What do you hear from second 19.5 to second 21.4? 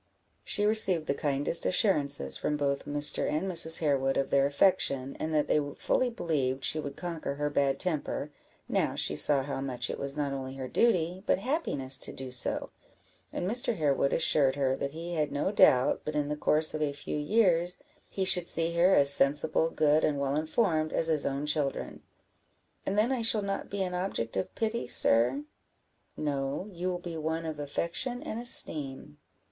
good, and well informed, as his